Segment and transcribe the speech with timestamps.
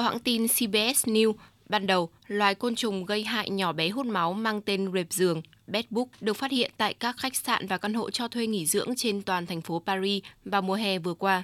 [0.00, 1.32] Theo hãng tin CBS News,
[1.68, 5.42] ban đầu, loài côn trùng gây hại nhỏ bé hút máu mang tên rệp giường,
[5.66, 8.88] bedbug được phát hiện tại các khách sạn và căn hộ cho thuê nghỉ dưỡng
[8.96, 11.42] trên toàn thành phố Paris vào mùa hè vừa qua.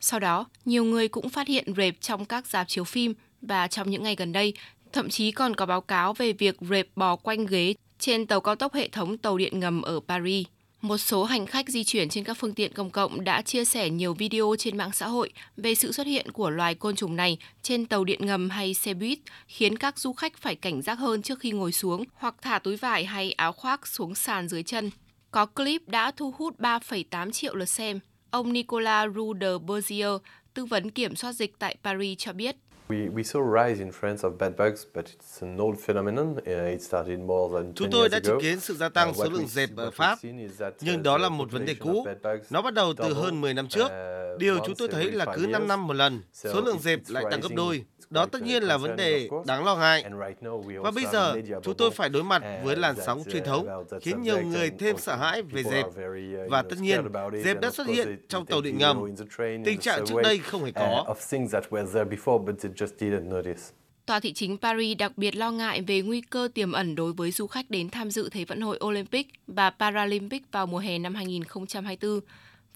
[0.00, 3.90] Sau đó, nhiều người cũng phát hiện rệp trong các dạp chiếu phim và trong
[3.90, 4.54] những ngày gần đây,
[4.92, 8.54] thậm chí còn có báo cáo về việc rệp bò quanh ghế trên tàu cao
[8.54, 10.46] tốc hệ thống tàu điện ngầm ở Paris.
[10.84, 13.90] Một số hành khách di chuyển trên các phương tiện công cộng đã chia sẻ
[13.90, 17.38] nhiều video trên mạng xã hội về sự xuất hiện của loài côn trùng này
[17.62, 21.22] trên tàu điện ngầm hay xe buýt, khiến các du khách phải cảnh giác hơn
[21.22, 24.90] trước khi ngồi xuống hoặc thả túi vải hay áo khoác xuống sàn dưới chân.
[25.30, 28.00] Có clip đã thu hút 3,8 triệu lượt xem.
[28.30, 30.12] Ông Nicolas Rude Bergier,
[30.54, 32.56] tư vấn kiểm soát dịch tại Paris cho biết.
[37.74, 40.18] Chúng tôi đã chứng kiến sự gia tăng Uh, số lượng dẹp ở Pháp,
[40.80, 42.06] nhưng đó là một vấn đề cũ.
[42.50, 43.84] Nó bắt đầu từ hơn 10 năm trước.
[43.86, 47.24] Uh, Điều chúng tôi thấy là cứ 5 năm một lần, số lượng dẹp lại
[47.30, 47.84] tăng gấp đôi.
[48.10, 50.04] Đó tất nhiên là vấn đề đáng lo ngại.
[50.82, 54.40] Và bây giờ, chúng tôi phải đối mặt với làn sóng truyền thống, khiến nhiều
[54.40, 55.86] người thêm sợ hãi về dẹp.
[56.50, 57.00] Và tất nhiên,
[57.44, 59.14] dẹp đã xuất hiện trong tàu điện ngầm.
[59.64, 61.14] Tình trạng trước đây không hề có.
[64.06, 67.30] Tòa thị chính Paris đặc biệt lo ngại về nguy cơ tiềm ẩn đối với
[67.30, 71.14] du khách đến tham dự Thế vận hội Olympic và Paralympic vào mùa hè năm
[71.14, 72.20] 2024.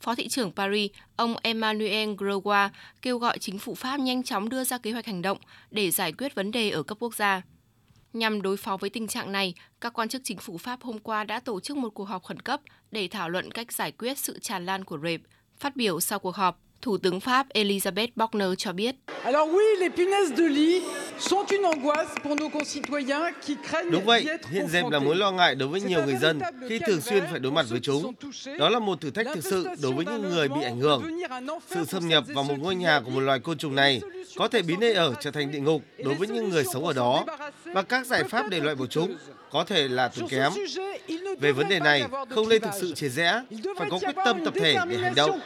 [0.00, 2.68] Phó thị trưởng Paris, ông Emmanuel Gregoire
[3.02, 5.38] kêu gọi chính phủ Pháp nhanh chóng đưa ra kế hoạch hành động
[5.70, 7.42] để giải quyết vấn đề ở cấp quốc gia.
[8.12, 11.24] Nhằm đối phó với tình trạng này, các quan chức chính phủ Pháp hôm qua
[11.24, 12.60] đã tổ chức một cuộc họp khẩn cấp
[12.90, 15.20] để thảo luận cách giải quyết sự tràn lan của rệp.
[15.58, 18.94] Phát biểu sau cuộc họp, Thủ tướng Pháp Elisabeth Borne cho biết.
[23.90, 27.00] Đúng vậy, hiện dẹp là mối lo ngại đối với nhiều người dân khi thường
[27.00, 28.12] xuyên phải đối mặt với chúng.
[28.58, 31.02] Đó là một thử thách thực sự đối với những người bị ảnh hưởng.
[31.70, 34.00] Sự xâm nhập vào một ngôi nhà của một loài côn trùng này
[34.36, 36.92] có thể biến nơi ở trở thành địa ngục đối với những người sống ở
[36.92, 37.24] đó,
[37.64, 39.16] và các giải pháp để loại bỏ chúng
[39.50, 40.52] có thể là tốn kém.
[41.40, 43.42] Về vấn đề này, không nên thực sự chia rẽ,
[43.78, 45.40] phải có quyết tâm tập thể để hành động.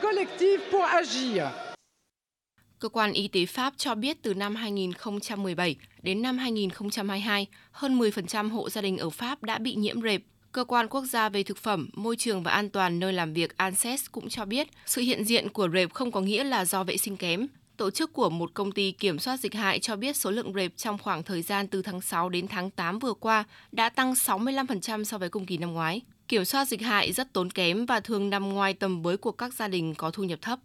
[2.78, 8.50] Cơ quan y tế Pháp cho biết từ năm 2017 đến năm 2022, hơn 10%
[8.50, 10.20] hộ gia đình ở Pháp đã bị nhiễm rệp.
[10.52, 13.56] Cơ quan quốc gia về thực phẩm, môi trường và an toàn nơi làm việc
[13.56, 16.96] ANSES cũng cho biết sự hiện diện của rệp không có nghĩa là do vệ
[16.96, 17.46] sinh kém.
[17.82, 20.76] Tổ chức của một công ty kiểm soát dịch hại cho biết số lượng rệp
[20.76, 25.04] trong khoảng thời gian từ tháng 6 đến tháng 8 vừa qua đã tăng 65%
[25.04, 26.00] so với cùng kỳ năm ngoái.
[26.28, 29.54] Kiểm soát dịch hại rất tốn kém và thường nằm ngoài tầm với của các
[29.54, 30.58] gia đình có thu nhập thấp.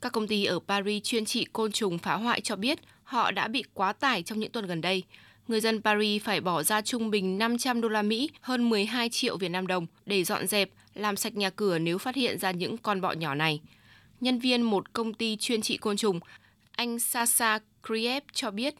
[0.00, 3.48] Các công ty ở Paris chuyên trị côn trùng phá hoại cho biết họ đã
[3.48, 5.02] bị quá tải trong những tuần gần đây.
[5.48, 9.36] Người dân Paris phải bỏ ra trung bình 500 đô la Mỹ, hơn 12 triệu
[9.36, 12.78] Việt Nam đồng để dọn dẹp, làm sạch nhà cửa nếu phát hiện ra những
[12.78, 13.60] con bọ nhỏ này.
[14.20, 16.20] Nhân viên một công ty chuyên trị côn trùng,
[16.76, 18.74] anh Sasa Kriev cho biết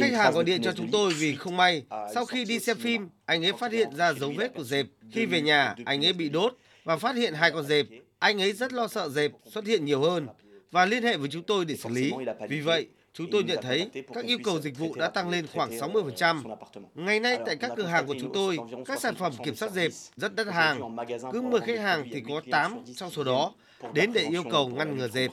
[0.00, 1.82] Khách hàng gọi điện cho chúng tôi vì không may,
[2.14, 4.86] sau khi đi xem phim, anh ấy phát hiện ra dấu vết của dẹp.
[5.12, 7.86] Khi về nhà, anh ấy bị đốt và phát hiện hai con dẹp.
[8.18, 10.26] Anh ấy rất lo sợ dẹp xuất hiện nhiều hơn
[10.70, 12.12] và liên hệ với chúng tôi để xử lý.
[12.48, 15.70] Vì vậy, chúng tôi nhận thấy các yêu cầu dịch vụ đã tăng lên khoảng
[15.70, 16.56] 60%.
[16.94, 19.92] Ngày nay tại các cửa hàng của chúng tôi, các sản phẩm kiểm soát dẹp
[20.16, 20.96] rất đắt hàng.
[21.32, 23.52] Cứ 10 khách hàng thì có 8 trong số đó
[23.92, 25.30] đến để yêu cầu ngăn ngừa dẹp.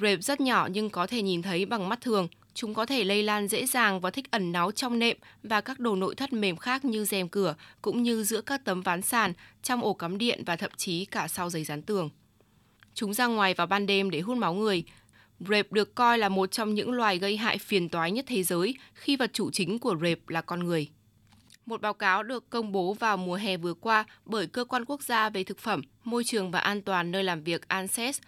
[0.00, 2.28] Rệp rất nhỏ nhưng có thể nhìn thấy bằng mắt thường.
[2.54, 5.78] Chúng có thể lây lan dễ dàng và thích ẩn náu trong nệm và các
[5.78, 9.32] đồ nội thất mềm khác như rèm cửa, cũng như giữa các tấm ván sàn,
[9.62, 12.10] trong ổ cắm điện và thậm chí cả sau giấy dán tường.
[12.94, 14.84] Chúng ra ngoài vào ban đêm để hút máu người.
[15.48, 18.74] Rệp được coi là một trong những loài gây hại phiền toái nhất thế giới
[18.94, 20.88] khi vật chủ chính của rệp là con người.
[21.66, 25.02] Một báo cáo được công bố vào mùa hè vừa qua bởi Cơ quan Quốc
[25.02, 28.20] gia về Thực phẩm, Môi trường và An toàn nơi làm việc ANSES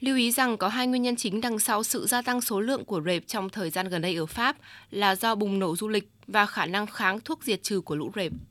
[0.00, 2.84] Lưu ý rằng có hai nguyên nhân chính đằng sau sự gia tăng số lượng
[2.84, 4.56] của rệp trong thời gian gần đây ở Pháp
[4.90, 8.10] là do bùng nổ du lịch và khả năng kháng thuốc diệt trừ của lũ
[8.14, 8.32] rệp.